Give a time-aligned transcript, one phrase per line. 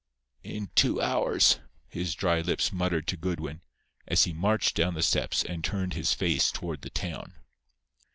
[0.41, 3.61] "In two hours," his dry lips muttered to Goodwin,
[4.07, 7.35] as he marched down the steps and turned his face toward the town.